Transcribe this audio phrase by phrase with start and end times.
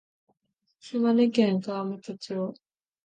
[0.79, 2.55] 島根県川本町